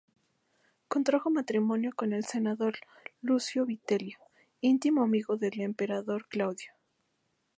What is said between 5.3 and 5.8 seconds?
del